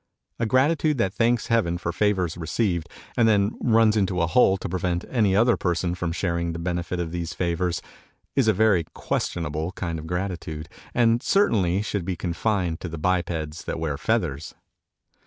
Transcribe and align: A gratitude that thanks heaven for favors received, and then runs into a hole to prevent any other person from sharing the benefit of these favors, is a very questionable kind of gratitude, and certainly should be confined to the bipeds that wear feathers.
A 0.39 0.47
gratitude 0.47 0.97
that 0.97 1.13
thanks 1.13 1.45
heaven 1.45 1.77
for 1.77 1.91
favors 1.91 2.35
received, 2.35 2.89
and 3.15 3.27
then 3.27 3.55
runs 3.61 3.95
into 3.95 4.19
a 4.19 4.25
hole 4.25 4.57
to 4.57 4.67
prevent 4.67 5.05
any 5.11 5.35
other 5.35 5.55
person 5.57 5.93
from 5.93 6.11
sharing 6.11 6.53
the 6.53 6.57
benefit 6.57 6.99
of 6.99 7.11
these 7.11 7.35
favors, 7.35 7.83
is 8.35 8.47
a 8.47 8.51
very 8.53 8.83
questionable 8.95 9.71
kind 9.73 9.99
of 9.99 10.07
gratitude, 10.07 10.67
and 10.95 11.21
certainly 11.21 11.83
should 11.83 12.03
be 12.03 12.15
confined 12.15 12.79
to 12.79 12.89
the 12.89 12.97
bipeds 12.97 13.65
that 13.65 13.77
wear 13.77 13.95
feathers. 13.95 14.55